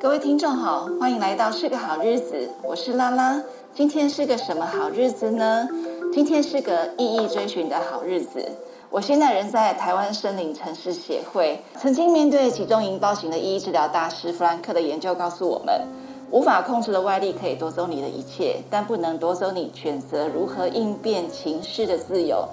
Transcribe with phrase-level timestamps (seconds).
[0.00, 3.42] 各位听众好，欢迎来到是个好日子，我是拉拉。
[3.74, 5.68] 今天是个什么好日子呢？
[6.12, 8.48] 今天是个意义追寻的好日子。
[8.90, 15.82] 我现在人在台湾森林城市协会，曾经面对集中营暴行的意义治疗大师弗兰克的研究告诉我们，
[16.30, 22.48] 无法控制的外力可以夺走你的一切，但不能夺走你选择如何应变情势的自由。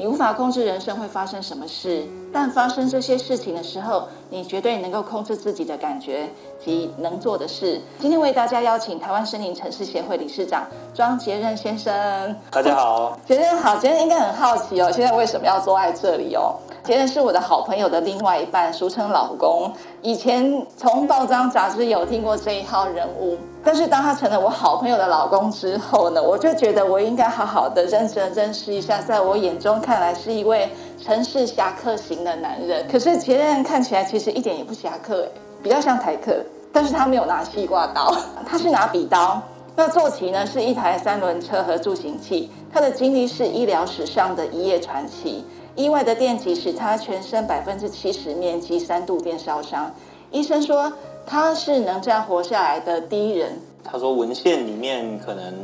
[0.00, 2.02] 你无法控制人生会发生什么事，
[2.32, 6.26] 但发生这些事情的时候，你绝对能够控制自己的感觉
[6.58, 7.78] 及能做的事。
[7.98, 12.34] 今天为大家邀请台湾森林城市协会理事长庄杰任先生。
[12.50, 16.56] 大家好， 杰任好，杰任应该很好奇哦，现在为什么要坐在这里哦？
[16.90, 19.72] 前任是我的好朋友的另外一半，俗称老公。
[20.02, 23.38] 以前从报章杂志有听过这一号人物。
[23.62, 30.68] 但是当他成了我好朋友的老公之后呢，我就觉得我应该好好的认真认识一下，在我眼中看来是一位
[31.00, 32.84] 城市侠客型的男人。
[32.90, 35.28] 可是杰任看起来其实一点也不侠客，
[35.62, 36.44] 比较像台客。
[36.72, 38.12] 但是他没有拿西瓜刀，
[38.44, 39.40] 他是拿笔刀。
[39.76, 42.50] 那坐骑呢是一台三轮车和助行器。
[42.72, 45.44] 他的经历是医疗史上的一页传奇。
[45.80, 49.92] 意外的电击使他全身百分之七十面积三度电烧伤。
[50.30, 50.92] 医生说。
[51.26, 53.52] 他是能这样活下来的第一人。
[53.84, 55.54] 他说文献里面可能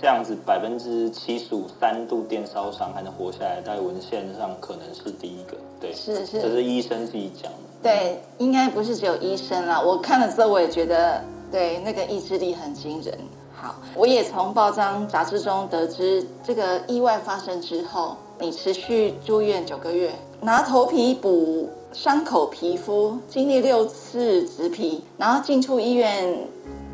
[0.00, 5.56] 这样子百分之七十五三度电烧伤还能活下来，在文献上可能是第一个。
[5.78, 7.58] 对，是是，这是医生自己讲的。
[7.80, 9.80] 对，应该不是只有医生啦。
[9.80, 13.16] 我看了之后，我也觉得对那个意志力很惊人。
[13.54, 26.38] 好，我也从报章杂志中得知，这个意外发生之后，你持续住院九个月，拿头皮补伤口皮肤，经历六次植皮，然后进出医院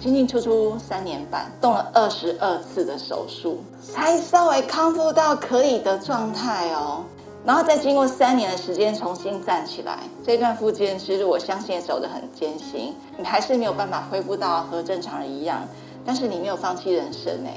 [0.00, 7.04] 进进出出三年半，动了二十二次的手术，才稍微康复到可以的状态哦。
[7.44, 15.60] 然后再经过三年的时间重新站起来，这段复健之路我相信也走得很艰辛，你还是没有办法恢复到和正常人一样。
[16.06, 17.50] 但是你没有放弃人生呢？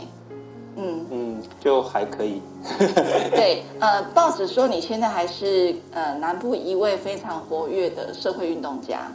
[0.79, 2.41] 嗯嗯，就还可以。
[3.35, 9.11] 对，呃，报纸说你现在还是呃南部一位非常活跃的社会运动家，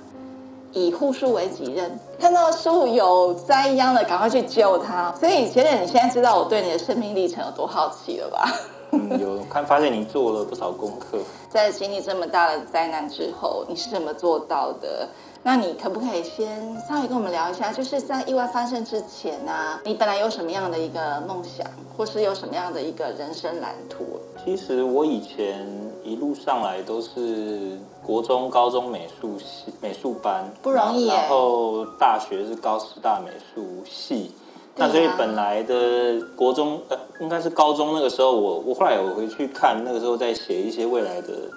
[0.72, 5.14] 以护树为己任，看到树有栽秧的，赶快去救它。
[5.14, 8.52] 所以杰任，你现在知道我对你的生命历程有多好奇了吧？
[8.90, 15.08] 嗯，有看发现你做了不少功课， 在经历这么大的灾难之后，你是怎么做到的？
[15.44, 21.66] 那你可不可以先稍微跟我们聊一下，就是在意外发生之前呢、啊，你本来有什么样的一个梦想，
[21.96, 24.20] 或是有什么样的一个人生蓝图？
[24.44, 25.66] 其实我以前
[26.04, 27.76] 一路上来都是
[28.06, 31.14] 国中、高中美术系美术班，不容易耶。
[31.14, 34.30] 然后大学是高师大美术系，
[34.76, 41.50] 那所以本来的国中呃，应该是高中那个时候我，我我后来有回去看，那个时候在写一些未来的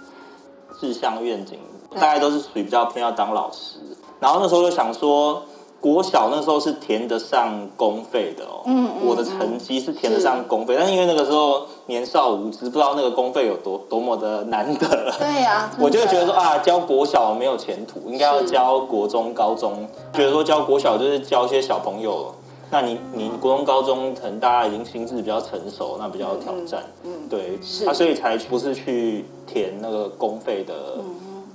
[0.82, 1.60] 志向愿景。
[1.96, 3.80] 大概都是属于比较偏要当老师，
[4.20, 5.42] 然后那时候就想说，
[5.82, 14.88] 国小那时候是填得上公费的哦，嗯，嗯，我的成绩是填得上公费，是但是因为那个时候年少无知，不知道那个公费有多多么的难得，
[15.20, 22.34] 对呀、 啊，我就觉得说啊，教国小没有前途，应该要教国中、高中，觉得说教国小就是教一些小朋友，
[22.72, 30.74] 那你你国中、高中可能大家已经心智比较成熟，那比较有挑战，嗯，嗯对，他，啊，所以才不是去填那个公费的。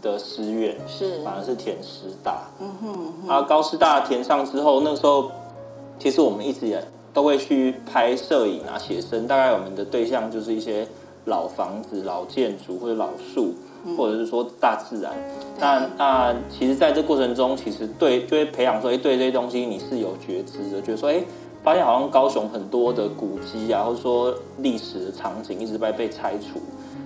[0.01, 2.43] 嗯的师院是，反而是填师大。
[2.61, 5.31] 嗯哼，嗯哼，啊，高师大填上之后，那时候
[5.99, 9.27] 其实我们一直也都会去拍摄影啊，写生。
[9.27, 10.87] 大概我们的对象就是一些
[11.27, 15.13] 老房子、老建筑或者老树，嗯、或者是说大自然。
[15.59, 21.23] 那那其实在这过程中，其实对就会培养说，哎，对这些东西你是有觉知的，觉得说，哎，
[21.63, 26.61] 发现好像高雄很多的古迹啊，或者说历史的场景一直在被拆除。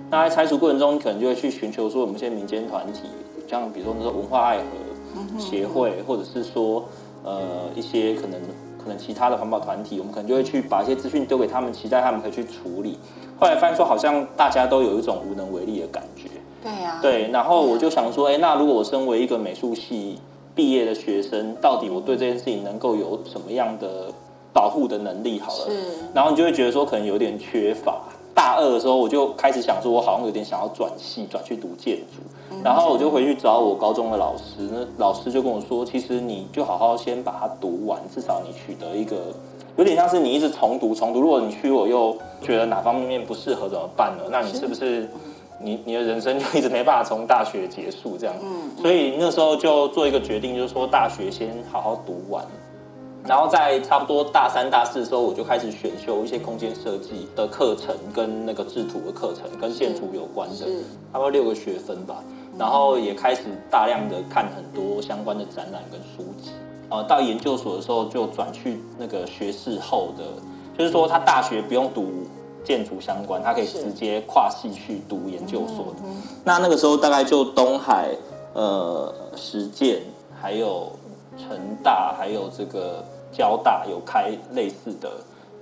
[0.09, 3.01] 那在拆除过程中，你可能就会去寻求说，我们一些民间团体，
[3.47, 4.63] 像比如说那个文化爱河
[5.39, 6.85] 协会，或者是说
[7.23, 8.39] 呃一些可能
[8.81, 12.97] 可能其他的环保团体，我们可能就会去把一些资讯丢给他们，期待他们可以去处理。
[13.39, 16.29] 后来发现说，好像大家都有一种无能为力的感觉。
[16.63, 16.99] 对呀。
[17.01, 20.19] 对，然后我就想说，哎，那如果我身为一个美术系
[20.53, 24.13] 毕业的学生，到底我对这件事情能够有什么样的
[24.55, 25.37] 保护的能力？
[25.37, 25.71] 好了，是。
[26.13, 28.01] 然后你就会觉得说，可能有点缺乏。
[28.33, 32.21] 大二的时候，我就开始想说，我好像有点想要转系，转去读建筑。
[32.63, 39.17] 然后我就回去找我高中的老师，那老师就跟我说，其实你就好好先把它读完，至少你取得一个，
[39.75, 41.19] 有点像是你一直重读重读。
[41.19, 44.23] 如果你去我又觉得哪方面不适合怎么办呢？
[44.31, 45.09] 那你是不是
[45.59, 48.35] 你你的人生就一直没办法从大学结束这样？
[48.81, 52.45] 所以那时候就做一个决定，就是说大学先好好读完。
[53.27, 60.65] 然后在差不多大三、大四的时候，我就开始选修一些空间设计的课程，跟那个制图的课程，跟建筑有关的，
[61.11, 62.23] 差不多六个学分吧。
[62.57, 66.51] 然后也开始大量的看很多相关的展览跟书籍。
[66.87, 70.23] 呃到研究所的时候就转去那个学士后的，
[70.77, 72.05] 就是说他大学不用读
[72.63, 76.03] 建筑相关，他可以直接跨系去读研究所的。
[76.43, 78.09] 那那个时候大概就东海、
[78.53, 80.01] 呃实践，
[80.39, 80.91] 还有
[81.37, 83.03] 成大，还有这个
[83.35, 85.11] 交大有开类似的。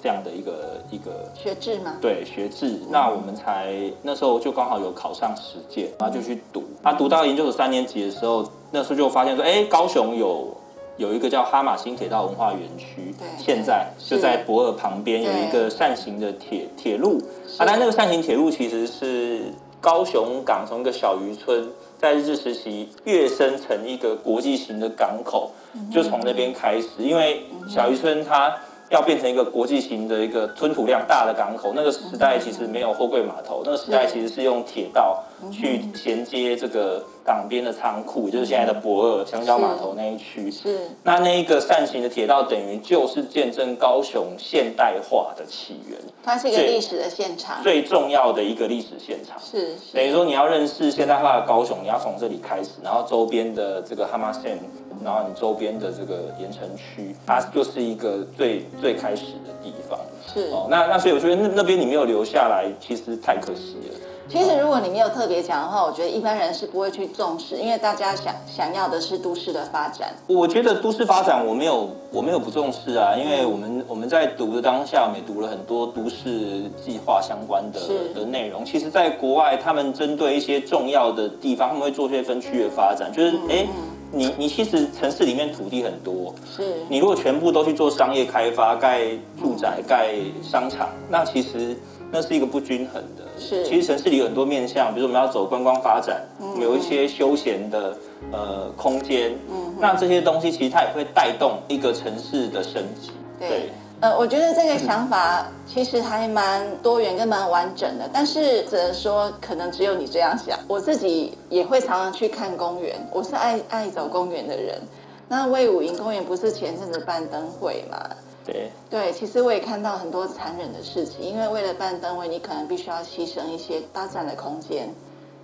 [0.01, 1.95] 这样的一个一个学制吗？
[2.01, 2.77] 对，学制。
[2.89, 6.61] 那我们才那时候就刚好有考上实践，然后就去读。
[6.83, 10.57] 他读到研究所三年级的时候，那时候就发现说，哎，高雄有
[10.97, 17.21] 有一个叫哈马新铁道文化园区，对，现在就在博尔旁边有一个扇形的铁铁路。
[17.57, 21.65] 啊，但那个扇形铁路其实是高雄港从一个小渔村，
[22.03, 25.50] 在日治时期跃升成一个国际型的港口，
[25.89, 28.53] 就从那边开始，因为小渔村它。
[28.89, 40.51] 要变成一个国际型的一个吞吐量大的港口，那个时代其实没有货柜码头，那个时代其实是用铁道去衔接这个港边的仓库，也就是现在的博二香蕉码头那一区。
[40.51, 40.77] 是。
[41.01, 45.97] 那那一个扇形的铁道，等于就是见证高雄现代化的起源。
[46.23, 49.37] 它是一个历史的现场，最重要的一个历史现场。
[49.39, 49.75] 是。
[49.93, 54.57] 等于说你要认识现代化的高雄，你要从这里开始，然后周边的这个哈马线。
[55.03, 59.99] 然后你周边的这个盐城区，它就是一个最最开始的地方。
[60.33, 63.97] 是哦，那那所以我觉得那那边你没有留下来，其实太可惜了。
[64.29, 70.13] 其实如果你没有特别讲的话，我觉得一般人是不会去重视，因为大家想想要的是都市的发展。
[70.27, 77.79] 我觉得都市发展我没有我没有不重视啊，因为我们我们在读的当下，我们也读了很多都市计划相关的
[78.15, 78.65] 的内容。
[78.65, 83.67] 其实，在国外，他们针对一些重要的地方，他们会做一些分区的发展，就是哎。
[83.67, 89.07] 嗯你你其实城市里面土地很多，是你如果全部都去做商业开发，盖
[89.41, 91.75] 住宅、盖商场，那其实
[92.13, 93.24] 那是一个不均衡的。
[93.38, 97.98] 是，其实城市里有很多面向，比如我们要走观光发展，嗯、有一些休闲的
[98.31, 103.50] 呃空间，嗯，那这些东西其实它也会带动一个城市的升级，对。
[103.50, 103.69] 对
[104.01, 110.60] 呃，我觉得这个想法其实还蛮多元跟蛮完整的，但是只能说可能只有你这样想。
[110.68, 114.81] 我自己也会常常去看公园，我是爱爱走公园的人。
[115.30, 117.98] 那魏武营公园不是前阵子办灯会嘛？
[118.45, 124.93] 对对，其实我也看到很多残忍的事情，因为为了办灯会，你可能必须要牺牲一些搭站的空间，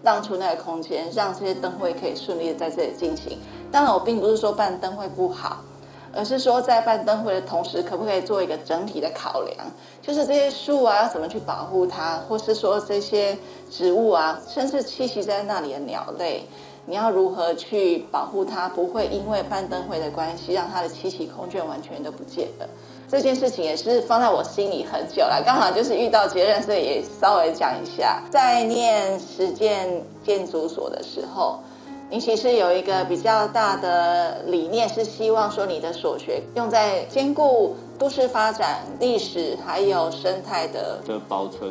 [0.03, 3.39] 让出那个空间，让这些灯会可以顺利的在这里进行。
[3.71, 5.63] 当然，我并不是说办灯会不好。
[6.13, 9.55] 而是说，在办灯会的同时，可不可以做一个整体的考量？
[10.01, 13.37] 就是这些树啊，要怎么去保护它，或是说这些
[13.69, 16.43] 植物啊，甚至栖息在那里的鸟类，
[16.85, 22.67] 你要如何去保护它，不会因为办灯会的关系，让它的栖息空间完全都不见了。
[23.07, 28.21] 这件事情也是放在我心里很久了，刚好就是遇到结论，所以也稍微讲一下。
[28.31, 31.59] 在念实践建筑所的时候。
[32.11, 41.69] 你其实有一个比较大的理念，是希望说你的所学用在兼顾都市发展、历史还有生态的的保存，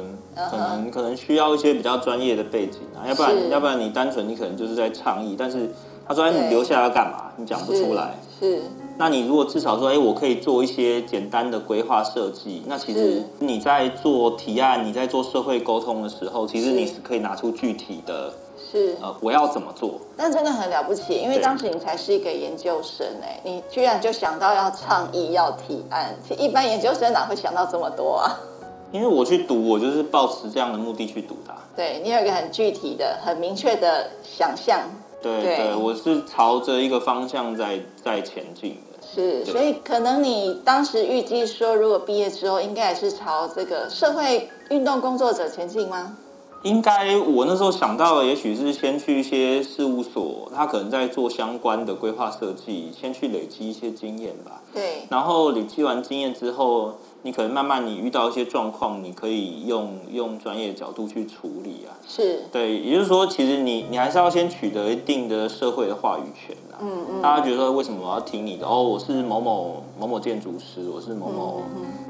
[0.48, 5.68] 可能可能需要一些比较专业的背景啊，要不然要不然你单纯你可能就是在倡议，但是
[6.06, 7.32] 他说你留下来干嘛？
[7.36, 8.14] 你讲不出来。
[8.38, 8.62] 是，
[8.96, 18.32] 那你如果至少说，哎，我可以做一些简单的规划设计，那其实你在做提案、你在做社会沟通的时候，其实你是可以拿出具体的。
[18.70, 20.00] 是呃，我要怎么做？
[20.16, 26.14] 但真的很了不起，因为当时你才是一个研究生哎，你居然就想到要倡议、要提案。
[26.26, 28.36] 其实一般研究生哪会想到这么多啊？
[28.92, 31.54] 因为我去读，我就是抱持这样的目的去读的。
[31.76, 34.80] 对，你有一个很具体的、很明确的想象。
[35.20, 38.98] 对对，对，我是朝着一个方向在在前进的。
[39.02, 46.16] 是，所以可能你当时预计说，如果毕业之后，应该也是朝这个社会运动工作者前进吗？
[46.62, 54.60] 应该我那时候想到的，也许是先去一些事务所，他可能在做相关的规划设计，先去累积一些经验吧。
[54.74, 55.02] 对。
[55.08, 61.96] 然后累积完经验之后，你可能慢慢你遇到一些状况，你可以用用专业的角度去处理啊。
[62.06, 62.42] 是。
[62.52, 66.78] 对，也就是说，其实你你还是要先取得一定的社会的话语权啊。
[66.80, 67.22] 嗯嗯。
[67.22, 68.66] 大家觉得为什么我要听你的？
[68.66, 71.62] 哦，我是某某某某建筑师，我是某某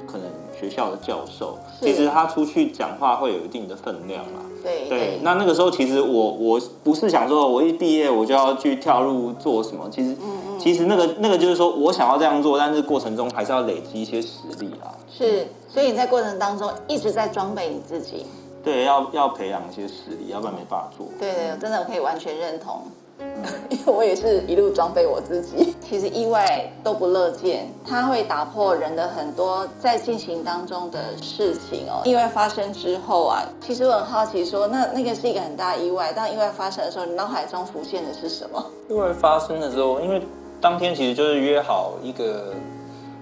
[0.06, 0.26] 可能。
[0.58, 4.40] 学校的教授，其实他出去讲话会有一定的分量啦。
[4.60, 9.88] 对对，那那个时候其实我我不是想说，我一毕业我就要去跳入做什么。
[9.88, 10.16] 其实，
[10.58, 14.92] 其实那个那个就是说我想要这样做，但是过程中还是要累积一些实力啊。
[15.10, 18.26] 是，所以你在过程当中一直在装备你自己。
[18.62, 21.06] 对，要要培养一些实力，要不然没办法做。
[21.18, 22.82] 对对，真的我可以完全认同。
[23.68, 32.00] 因为我也是一路装备我自己，其实意外都不乐见，它会打破人的很多在进行当中的事情哦。
[32.04, 38.64] 意外发生之后啊，其实我很好奇说，说那那个是一个很大意外，当意外发生的时候，你脑海中浮现的是什么？
[38.88, 40.22] 意外发生的时候，因为
[40.60, 42.52] 当天其实就是约好一个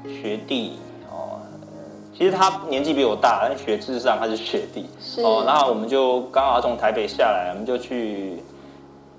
[0.05, 0.79] 学弟
[1.11, 1.39] 哦，
[2.17, 5.45] 其实他年纪比我大，但学制上他是学弟是哦。
[5.47, 8.43] 然后我们就刚好从台北下来，我们就去，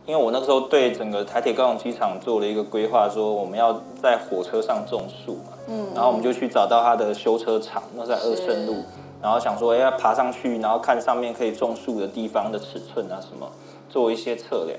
[0.05, 5.53] 因为我那个时候对整个台铁高雄机场做了一个规划，说我们要在火车上种树嘛。
[5.67, 5.87] 嗯。
[5.93, 8.83] 然后我们就去找到他的修车厂，那在二圣路。
[9.19, 13.49] 然后想说，哎，要爬上去，然后看上面可以种树的地方的尺寸啊什么，
[13.89, 14.77] 做一些测量。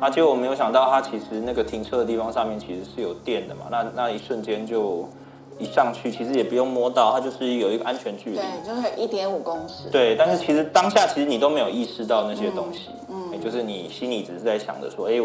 [0.00, 3.66] 啊，结果我没有想到，它其实那个停车的地方上面其实是有电的嘛。
[3.70, 5.06] 那那一瞬间就
[5.58, 8.36] 一上去，其实也不用摸到，它就是有一个安全距离。
[8.36, 9.90] 对，就是一点五公尺。
[9.92, 15.20] 对，但是其实当下其实你都没有意识到那些东西，嗯，嗯，就是你心里只是在想着说，哎，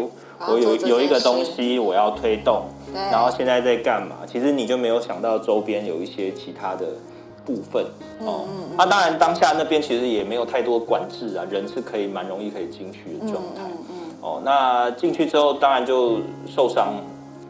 [0.46, 4.16] 我有有一个东西我要推动，对，然后现在在干嘛？
[4.26, 6.86] 其实你就没有想到周边有一些其他的。
[7.46, 7.86] 部分
[8.26, 8.42] 哦，
[8.76, 13.62] 那、啊、当然当下那边其实也没有太多管制啊，人是可以蛮容易可以进去的状态。
[14.26, 16.18] 哦，那进去之后当然就
[16.48, 16.94] 受伤，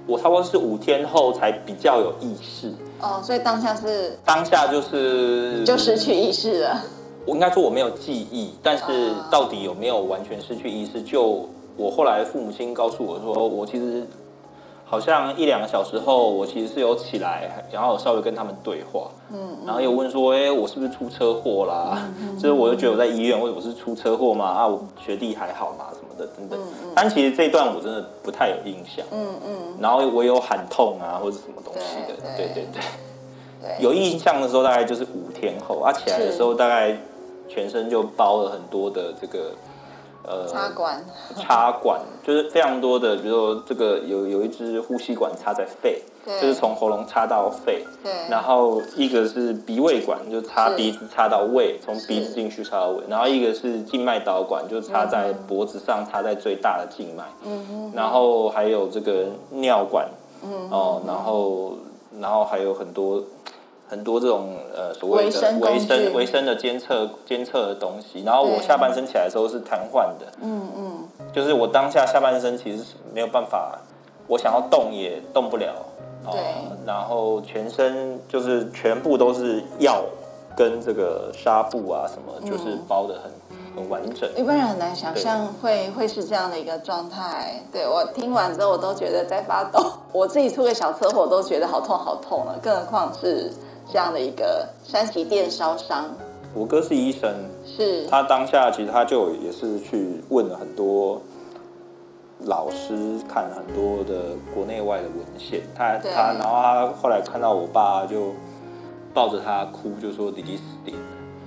[0.06, 2.70] 我差不多是五天后才比较有意识。
[3.00, 6.82] 哦，所以当下是当下就是就失去意识了。
[7.24, 11.00] 我应该说我没有记忆，但是到底有没有完全失去意识？
[11.00, 14.06] 就我后来父母亲告诉我说，我其实。
[14.88, 21.98] 好像一两个小时后，我其实是有起来，然后稍微跟他们对话，嗯，然后又问说，哎、欸，我是不是出车祸啦？
[22.20, 24.44] 嗯、就是我就觉得我在医院，或者我是出车祸嘛？
[24.44, 25.86] 啊，我学弟还好吗？
[26.16, 26.58] 的等等。
[26.94, 29.76] 但其实这一段我真的不太有印象，嗯嗯。
[29.80, 32.80] 然后我有喊痛啊，或者什么东西的，对对对，
[33.60, 33.82] 对。
[33.82, 36.96] 有印象的时候大概就是五天后，啊，起来的时候大概
[37.48, 39.52] 全身就包了很多的这个。
[40.26, 41.04] 呃，插管，
[41.36, 60.08] 插管就是非常多的，比如说这个有有一支呼吸管插在肺，就是从喉咙插到肺，对，然后一个是鼻胃管，就插鼻子插到胃，从鼻子进去插到胃，然后一个是静脉导管，就插在脖子上，插在最大的静脉，嗯哼，然后还有这个尿管，
[60.42, 60.68] 嗯。
[60.70, 61.78] 哦，然后
[62.20, 63.22] 然后还有很多。
[63.88, 73.78] 很多这种呃所谓的维生维生的监测监测的东西，然后我下半身起来的时候是瘫痪的，嗯嗯，就是我当下下半身其实是没有办法，
[74.26, 75.72] 我想要动也动不了，
[76.32, 76.40] 对，
[76.84, 80.02] 然后全身就是全部都是药
[80.56, 83.30] 跟这个纱布啊什么，就是包的很
[83.76, 84.28] 很完整。
[84.34, 87.62] 一般人很难想象会会是这样的一个状态。
[87.70, 93.52] 对，我听完之后我都觉得在发抖，我自己出个小车祸都觉得好痛好痛了，更何况是。
[93.88, 96.04] 这样的一个三级电烧伤，
[96.54, 97.32] 我哥是医生，
[97.64, 98.06] 是。
[98.06, 101.20] 他当下其实他就也是去问了很多
[102.40, 108.32] 老师，看了很多的国内外的文献，他他然后他后来看到我爸就
[109.14, 111.00] 抱着他哭，就说弟弟死定了，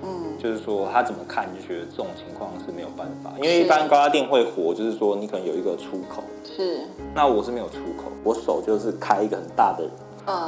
[0.04, 6.80] 嗯，就是说他怎么看就觉得这种情况是没有办法，因为一般高压电会活，就是说你可能有一个出口，是，
[7.14, 9.84] 那我是没有出口，我手就是开一个很大的。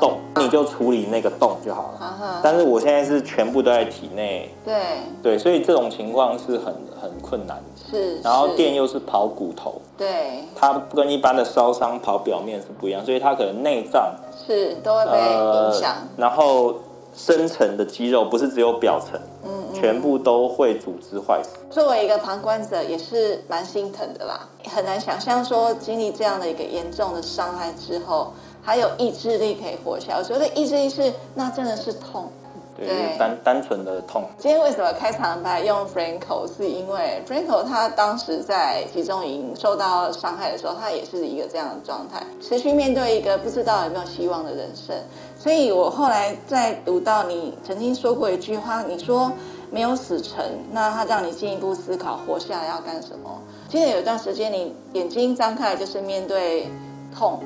[0.00, 2.40] 洞，你就处理那个洞就好了。
[2.42, 4.74] 但是我现在是全部都在体内，对
[5.22, 7.90] 对，所以这种情况是很很困难的。
[7.90, 14.14] 是，然后电又是跑骨头，对，它跟一般的烧伤跑表面是不一样，所以它可能内脏
[14.46, 15.96] 是都会被影响。
[16.16, 16.74] 然后
[17.14, 21.50] 深层的肌肉不是只有表层，嗯，全部都会组织坏死。
[21.70, 28.32] 作为一个旁观者，也是蛮心疼的啦，很难想象说经历这样的一个严重的伤害之后。
[28.62, 32.30] 还有意志力可以活下来，我觉得意志力是那真的是痛，
[32.76, 34.24] 对，对单单纯的痛。
[34.38, 36.46] 今天为什么开场白用 Franco？
[36.56, 44.96] 是因为 Franco 他当时在集中营受到伤害的时候，他也是一个这样的状态，持续面对一个不知道有没有希望的人生。
[45.36, 49.32] 所以我后来在读到你曾经说过一句话，你说
[49.70, 53.42] 没有死成，那他让你进一步思考活下来要干什么。
[53.68, 56.68] 记得有一段时间，你眼睛张开来就是面对
[57.12, 57.40] 痛。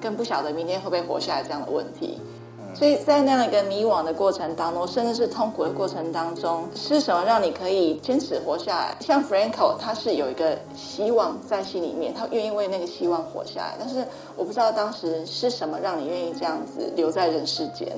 [0.00, 2.18] 更不晓得明天会不会活下来这样的问题，
[2.74, 8.96] 所以在那样一个迷惘的过程当中，甚至是痛苦的过程当中，是什么让你可以坚持活下来？
[9.00, 13.76] 像 Franco，他是有一个希望在心里面，他愿意为那个希望活下来。
[13.78, 17.88] 但是我不知道当时是什么让你愿意这样子留在人世间。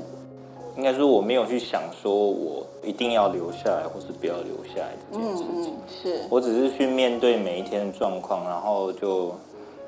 [0.75, 5.67] 应该说我没有去想说我一定要留下来，或是不要留下来这件事情。
[5.67, 9.35] 嗯，是我只是去面对每一天的状况，然后就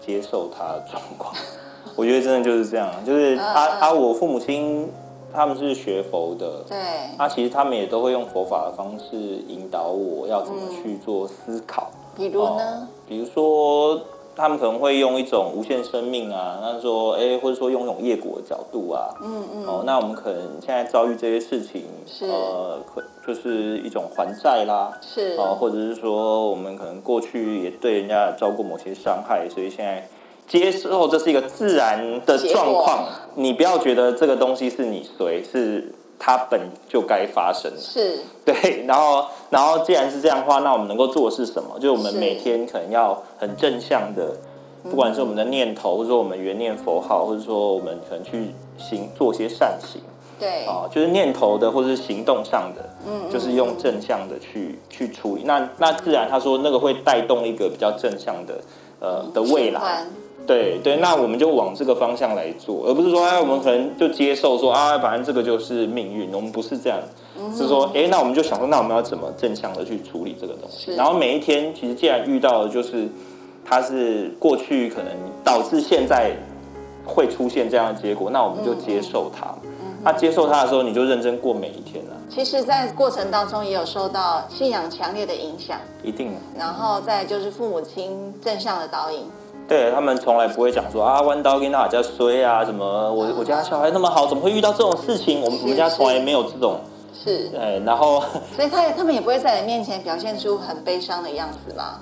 [0.04, 1.34] 接受他的状况。
[1.96, 4.90] 我觉得真的就是这样，就是他他我父母亲
[5.32, 6.76] 他们是学佛的，对，
[7.16, 9.16] 啊其实他们也都会用佛法的方式
[9.48, 11.90] 引导我要怎么去做思考。
[12.16, 12.88] 比如呢？
[13.08, 14.00] 比如说
[14.36, 22.78] 他们可能会用一种无限生命啊，那说哎，或者说用一种业果的角度啊，嗯嗯，哦，那我们可能现在遭遇这些事情，是呃，
[23.26, 30.08] 就是一种还债啦，是哦，或者是说我们可能过去也对人家遭过某些伤害，所以现在。
[30.46, 37.80] 接受这是一个自然的状况，你不要觉得这个东西是你随，是它本就该发生的。
[37.80, 38.84] 是，对。
[38.86, 41.70] 然后，然后既然是这样的话，那我们能够做的是什么？
[41.76, 44.36] 就是我们每天可能要很正向的，
[44.82, 50.00] 不管是我们的念头，或者说我们原念佛号，或者说我们可能去行做些善行。
[50.38, 50.66] 对。
[50.66, 55.42] 啊，就是念头的，或者是行动上的，嗯，就是用正向的去去处理。
[55.44, 58.60] 那那自然他说那个会带动一个比较正向的
[59.00, 60.04] 呃的未来。
[60.46, 66.30] 对对，那我们就往这个方向来做，而不是说哎，我们可能就接受说啊，反正这个就是命运。
[66.34, 66.98] 我们不是这样，
[67.38, 70.94] 嗯、是说哎，那我们就想说，那我们要怎么正向的去处理这个东西？
[70.94, 73.08] 然后每一天，其实既然遇到的就是
[73.64, 76.32] 它是过去可能导致现在
[77.06, 79.46] 会出现这样的结果，那我们就接受它。
[80.02, 82.10] 那、嗯啊、接受它的时候，你就认真过每一天了。
[82.28, 86.32] 其实，在过程当中也有受到信仰强烈的影响，一定。
[86.58, 89.20] 然后再就是父母亲正向的导引。
[89.66, 95.40] 对，他们从来不会讲说啊，弯刀跟他家衰啊，什么我我家小孩那么好，怎么会遇到这种事情？
[95.40, 96.78] 我们我们家从来没有这种，
[97.14, 98.22] 是，对，然后，
[98.54, 102.00] 所以他也他们也不会在你面前表现出很悲伤的样子吗？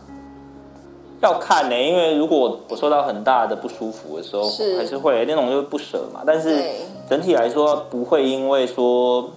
[1.21, 6.23] 要看呢，因为如果我受到很大的不舒服的时候，是还是会那种就是不舍嘛。
[6.27, 6.65] 但是
[7.09, 9.31] 整体来说，不会因为说。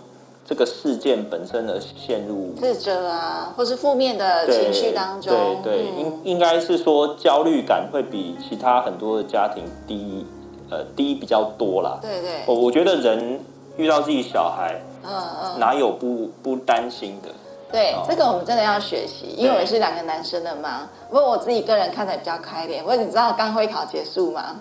[0.47, 5.33] 这个事件本身的陷入自责啊，或是负面的情绪当中，
[5.63, 10.23] 对对，应、嗯、应该是说焦虑感会比其他很多的家庭低，
[10.69, 11.97] 呃，低比较多啦。
[11.99, 13.39] 对对，我我觉得人
[13.75, 15.11] 遇到自己小孩，嗯
[15.43, 17.29] 嗯，哪有不不担心的？
[17.71, 20.87] 对，哦、这个我们真的要学习，因为我也是两个男生的嘛。
[21.09, 24.59] 不过我自己个人看的比较开点，因为你知道刚会考结束吗？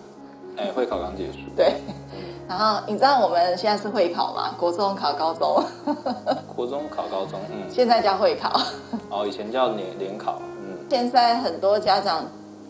[0.56, 1.38] 哎，会考刚结束。
[1.54, 1.74] 对。
[2.48, 4.54] 然后你知道我们现在是会考吗？
[4.58, 5.64] 国中考高中，
[6.54, 8.60] 国中考高中，嗯，现在叫会考。
[9.10, 10.76] 哦，以前叫联联考，嗯。
[10.90, 12.24] 现在很多家长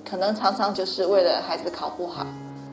[0.09, 2.25] 可能常常就是为了孩子考不好，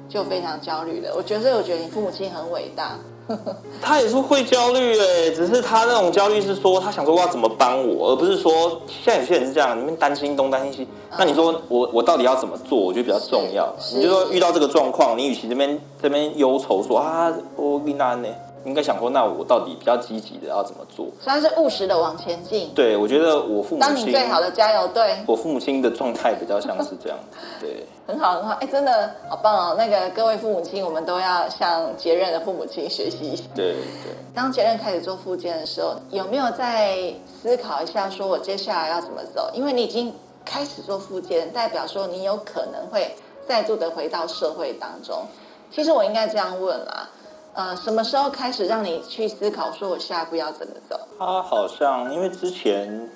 [0.08, 1.14] 就非常焦虑了。
[1.16, 2.92] 我觉得，我觉得你父母亲很伟大。
[3.82, 10.88] 他也是会焦虑哎，只是他那种焦虑是说他想说我要怎么帮我，而不是说现在有些人是这样，你们担心东担心西。
[11.18, 12.78] 那你说我我到底要怎么做？
[12.80, 13.74] 我觉得比较重要。
[13.96, 18.28] 你就说遇到这个状况，你与其这边这边忧愁说啊，我为难呢。
[18.64, 21.08] 应该想说，那我到底比较积极的要怎么做？
[21.20, 22.70] 算是务实的往前进。
[22.76, 25.16] 对，我觉得我父母亲当你最好的加油队。
[25.26, 27.18] 我父母亲的状态比较像是这样，
[27.60, 29.76] 对，很好很好，哎，真的好棒哦！
[29.78, 33.44] 那个各位父母亲，我们都要向杰任的父母亲学习一下。
[33.56, 34.14] 对对。
[34.36, 39.50] 当杰任开始做复健的时候，有没有在思考一下，说我接下来要怎么走？
[39.54, 43.16] 因为你已经开始做复健，代表说你有可能会
[43.48, 45.26] 再度的回到社会当中。
[45.72, 47.10] 其实我应该这样问啦。
[47.54, 51.00] 呃，什么时候开始让你去思考，说我下一步要怎么走？
[51.18, 53.10] 他好像因为之前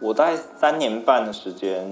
[0.00, 1.84] 我大概三年半的时间，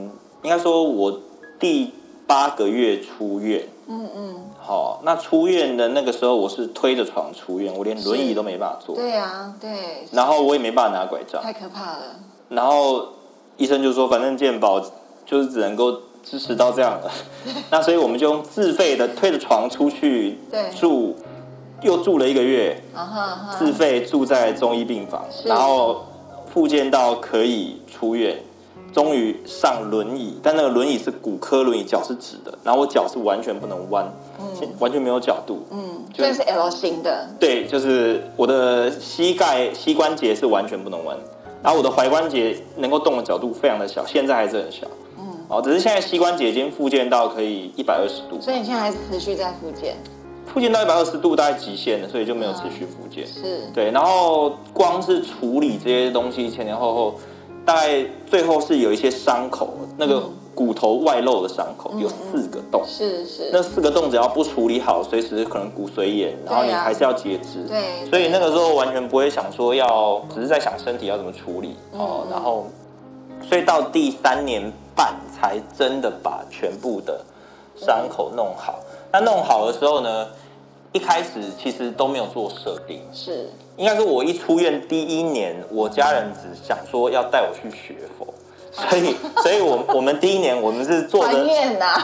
[0.43, 1.21] 应该说我
[1.59, 1.95] 第
[2.27, 3.63] 八个月出院。
[3.87, 4.35] 嗯嗯。
[4.59, 8.95] 好，那出院的那个时候，我是推着床出院，我连轮椅都没办法坐。
[8.95, 10.07] 对啊，对。
[10.13, 11.43] 然后我也没办法拿拐杖。
[11.43, 12.03] 太可怕了。
[12.49, 13.09] 然后
[13.57, 14.81] 医生就说，反正健保
[15.27, 17.11] 就是只能够支持到这样了。
[17.71, 20.39] 那所以我们就用自费的推着床出去
[20.79, 21.17] 住。
[21.83, 23.59] 又住了一个月，uh huh, uh huh.
[23.59, 26.05] 自费住在中医病房，然后
[26.47, 28.41] 复健到可以出院，
[28.93, 34.07] 终于上轮椅，但那个轮椅是骨科轮椅，脚是直的，然后我脚是完全不能弯，
[34.39, 34.47] 嗯、
[34.79, 41.17] 完全没有角度，嗯，所以是 L 型的，对，就是我的膝盖膝关节是完全不能弯，
[41.63, 44.87] 然后我的踝关节能够动的角度非常的小，现在还是很小，
[45.19, 49.97] 嗯，哦，只是现在膝关节已经复健到可以一百二十度，所以你现在还是持续在复健。
[50.45, 53.25] 复健到一百二十度大概极限了，所以就没有持续复健。
[53.25, 53.91] 嗯、是，对。
[53.91, 57.15] 然后光是处理这些东西前前后后，
[57.65, 60.23] 大概最后是有一些伤口，那个
[60.55, 62.83] 骨头外露的伤口、嗯、有四个洞。
[62.87, 63.51] 是是。
[63.53, 67.65] 那四个洞只要不处理好，随时可能骨髓炎，然后你还是要截肢。
[67.69, 68.09] 对。
[68.11, 72.25] 所以那个时候完全不会想说要，只是在想身体要怎么处理哦。
[72.25, 72.67] 嗯、然后，
[73.49, 77.25] 所以到第三年半才真的把全部的
[77.77, 78.81] 伤口弄好。
[79.13, 80.27] 那弄好的时候呢？
[80.93, 83.49] 一开始其实都没有做设定，是。
[83.77, 88.27] 应该是，我一出院第一年，我家人只想说要带我去学佛，
[88.71, 91.47] 所以， 所以我我们第一年我们是坐着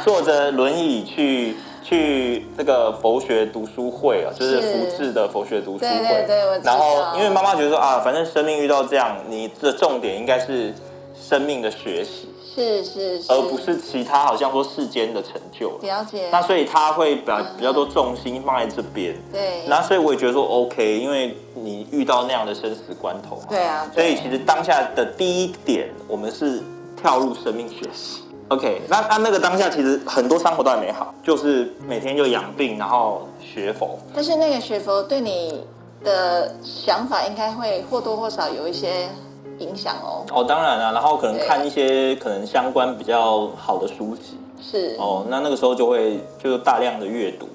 [0.03, 5.89] 坐着轮椅去去这个佛学读书会啊，就是福智的佛学读书会。
[5.89, 10.73] 对对对，然后因为妈妈觉得说啊，反正生命遇到这样，你的重点应该是
[11.15, 12.31] 生命的学习。
[12.55, 15.79] 是是，是，而不是其他好像说世间的成就。
[15.83, 16.29] 了解。
[16.31, 19.15] 那所以他会把比较多重心放在这边。
[19.33, 19.65] 对。
[19.69, 23.41] 那所以我也觉得说 OK，因为你遇到那样的生死关头。
[23.49, 23.91] 对啊。
[23.95, 26.63] 所以其实当下的第一点，我们是
[26.97, 28.23] 跳入生命学习。
[28.49, 33.99] OK，那那那个当下其实很多伤口都还没好，就是每天就养病，然后学佛。
[34.15, 35.63] 但是那个学佛对你
[36.03, 39.11] 的想法应该会或多或少有一些
[39.59, 40.25] 影响哦。
[40.33, 44.39] 哦，当然了，然后可能看一些可能相关比较好的书籍。
[44.61, 44.97] 是。
[44.99, 47.47] 哦，那那个时候就会就大量的阅读，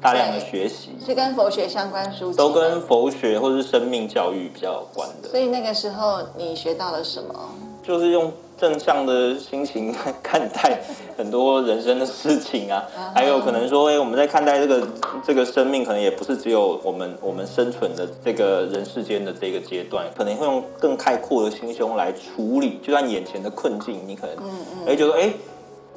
[0.00, 2.36] 大量的学习，是跟佛学相关书籍。
[2.36, 5.28] 都跟佛学或是生命教育比较有关的。
[5.28, 7.34] 所以那个时候你学到了什么？
[7.82, 8.32] 就是用。
[8.56, 10.80] 正向的心情 看待
[11.16, 14.88] 很多人生的事情啊，还有可能说，哎，我们在看待这个
[15.24, 25.32] 这个生命，可能也不是只有我们我们生存的这个人世间的这个阶段，可能会用更开阔的心胸来处理，就算眼前的困境，你可能，嗯嗯，哎，就说，哎，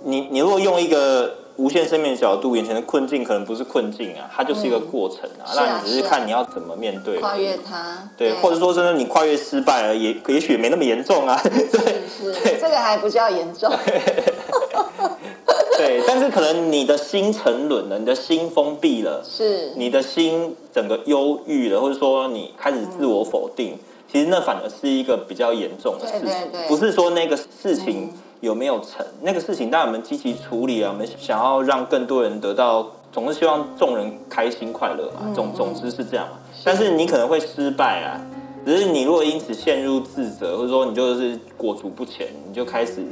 [0.03, 1.33] 你你如果用一个。
[1.57, 5.49] 无限生命的角度，眼前的困境可能不是困境啊，它就是一个过程啊。
[5.55, 8.07] 那、嗯、你只是看你要怎么面对，跨越它。
[8.15, 11.39] 对，对或者说真的你跨越失败了，也也许也没那么严重啊。
[11.43, 13.71] 对，是是，这个还不叫严重。
[15.77, 23.79] 对，但是可能你的心沉沦了，你的心封闭了，是，你的心整个忧郁了，或者说你开始自我否定，嗯、
[24.11, 28.11] 其实那反而是一个比较严重的事情，对对对，不是说那个事情。
[28.13, 29.71] 嗯有没有成那个事情？
[29.71, 35.33] 当然我们积极处理啊，我们想要让更多人得到，总是希望众人开心快乐嘛。
[35.33, 36.37] 总总之是这样嘛。
[36.63, 38.21] 但是你可能会失败啊，
[38.65, 43.03] 只是你如果因此陷入自责，或者说你就是裹足不前，你就开始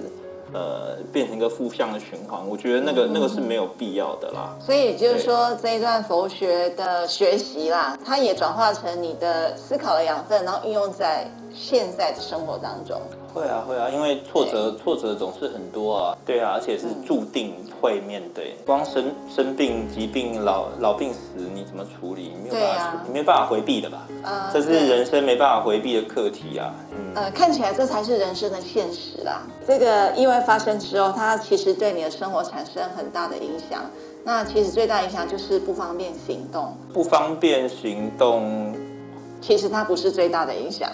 [0.53, 2.39] 呃变成一个负向的循环。
[2.47, 4.55] 我觉得那个那个是没有必要的啦。
[4.59, 12.99] 所以就是说，这一段佛学的学习啦，它也转化成你的思考的养分，然后运用在现在的生活当中。
[13.35, 18.55] 会啊会啊，因为挫折挫折总是很多啊，对啊，而且是注定会面对。
[18.65, 22.31] 光生生病、疾病、老老病死，你怎么处理？
[22.41, 24.07] 你没有办法，你没办法回避的吧？
[24.23, 26.73] 啊，这是人生没办法回避的课题啊。
[26.91, 29.41] 嗯，呃，看起来这才是人生的现实啦。
[29.67, 33.81] 这个意外发生之后，它其实对你的生活产生很大的影响。
[34.23, 36.73] 那其实最大影响就是不方便行动。
[36.93, 38.73] 不方便行动。
[39.41, 40.89] 其实它不是最大的影响，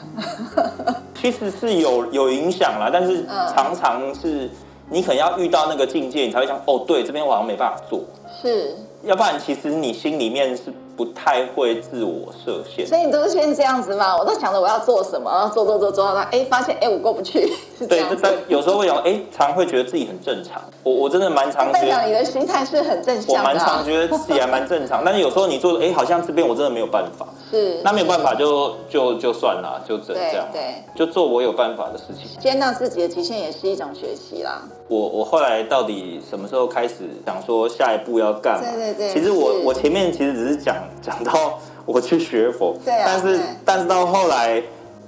[1.20, 4.50] 其实是有有影响啦，但是常常是
[4.90, 8.02] 你可能要遇到那个境界，你才会想，哦，对，这边我好像没办法做，
[8.42, 10.74] 是，要不然其实你心里面是。
[10.94, 14.16] 不太会自我设限，所以你都是先这样子嘛？
[14.16, 17.52] 我都想着我要做什么，然后做做做做到哎，发现哎我过不去。
[17.90, 18.04] 对，
[18.48, 20.62] 有时候会有哎，常会觉得自己很正常。
[20.84, 23.40] 我我真的蛮常觉得你的心态是很正向的。
[23.40, 27.26] 我蛮常觉得自己还蛮正常，但是有时候你做哎，好像这边我真的没有办法。
[27.52, 30.48] 是，那没有办法就就就算了，就只能这样。
[30.52, 32.40] 对，就做我有办法的事情。
[32.40, 34.62] 接纳自己的极限也是一种学习啦。
[34.88, 38.68] 我我后来到底什么时候开始想说下一步要干嘛？
[38.72, 39.14] 对对对。
[39.14, 41.60] 其实我我前面其实只是讲 讲到。
[41.84, 44.62] 我去学佛，对啊，但是但是到后来，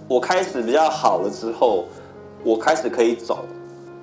[0.08, 1.86] 我开始比较好了之后，
[2.44, 3.46] 我开始可以走，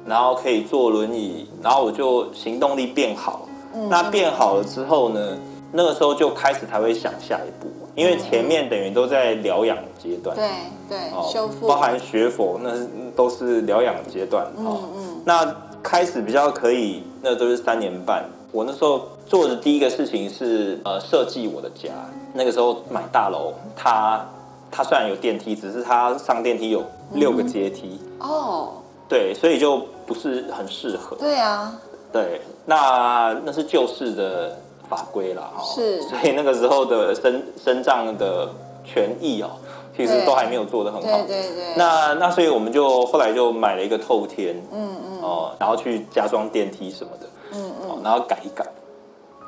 [0.07, 3.49] 然后可以坐轮椅，然后我就行动力变好。
[3.75, 5.37] 嗯，那变好了之后呢，
[5.73, 10.37] 那个时候就开始才会想下一步，因为前面等于都在疗养阶段。
[10.37, 10.49] 对
[10.89, 10.99] 对，
[11.33, 14.47] 修复，包含学佛，那是都是疗养阶段。
[14.57, 18.25] 嗯嗯，那开始比较可以，那都是三年半。
[18.53, 21.91] 我那时候做的第一个事情是呃设计我的家。
[22.35, 24.25] 那个时候买大楼，它
[24.71, 28.01] 它虽然有电梯，只是它上电梯有六个阶梯。
[28.19, 28.73] 哦。
[29.09, 31.17] 对，所以就不是很适合。
[31.17, 31.73] 对啊。
[32.13, 34.57] 对，那那是旧式的
[34.91, 35.63] 法规啦，哈。
[35.63, 36.03] 是。
[36.03, 38.51] 所以那个时候的身身障的
[38.85, 39.51] 权益哦，
[39.97, 41.09] 其实都还没有做得很好。
[41.09, 41.75] 对对对。
[41.77, 48.67] 那那所以我们就后来就买了一个透天，嗯嗯，哦，然后去加装电梯什么的，嗯嗯，然后改一改。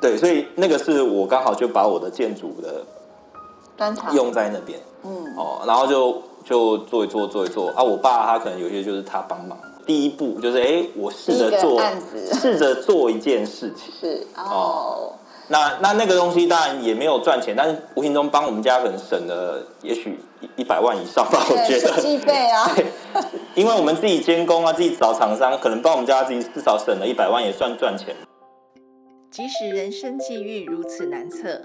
[0.01, 2.83] 对，所以那个是我刚好就把我的建筑的
[3.77, 7.81] 专长用在那边，嗯，哦，然后就就做一做做一做啊。
[7.81, 11.81] 我爸他可能有些就是他帮忙，第一步就是哎，我试着做，
[12.33, 15.13] 试着做一件事情，是哦。
[15.49, 22.01] 那那那个东西当然也没有赚钱，但是无形中帮我们家可能省了也许一一百万以上吧，我觉得。
[22.01, 22.71] 机费啊，
[23.53, 28.15] 因为我们自己监工啊，自己找厂商，可能帮我们家自己至少省了一百万，也算赚钱。
[29.29, 31.61] 即使人生际遇如此难测，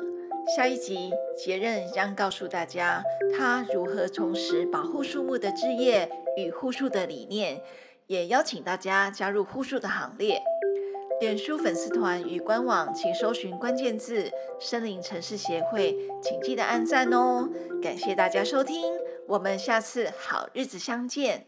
[0.56, 3.02] 下一集杰任将告诉大家
[3.36, 7.60] 他如何重拾保护树木的枝叶与护树的理念，
[8.06, 10.42] 也邀请大家加入护树的行列。
[11.20, 17.48] 脸书粉丝团与官网，请搜寻关键字“森林城市协会”，请记得按赞哦。
[17.82, 18.94] 感谢大家收听，
[19.26, 21.46] 我们下次好日子相见。